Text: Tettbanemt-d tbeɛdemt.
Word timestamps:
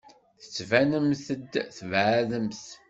Tettbanemt-d 0.41 1.53
tbeɛdemt. 1.77 2.63